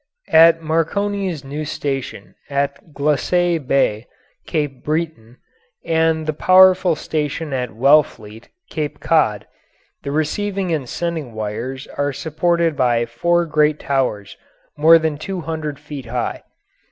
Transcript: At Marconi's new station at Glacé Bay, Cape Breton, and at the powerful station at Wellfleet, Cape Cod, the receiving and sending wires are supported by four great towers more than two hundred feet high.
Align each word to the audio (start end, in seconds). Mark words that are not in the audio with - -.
At 0.33 0.63
Marconi's 0.63 1.43
new 1.43 1.63
station 1.63 2.33
at 2.49 2.87
Glacé 2.91 3.59
Bay, 3.59 4.07
Cape 4.47 4.83
Breton, 4.83 5.37
and 5.85 6.21
at 6.21 6.25
the 6.25 6.33
powerful 6.33 6.95
station 6.95 7.53
at 7.53 7.75
Wellfleet, 7.75 8.47
Cape 8.71 8.99
Cod, 8.99 9.45
the 10.01 10.09
receiving 10.11 10.73
and 10.73 10.89
sending 10.89 11.33
wires 11.33 11.85
are 11.99 12.13
supported 12.13 12.75
by 12.75 13.05
four 13.05 13.45
great 13.45 13.79
towers 13.79 14.37
more 14.75 14.97
than 14.97 15.19
two 15.19 15.41
hundred 15.41 15.77
feet 15.77 16.07
high. 16.07 16.41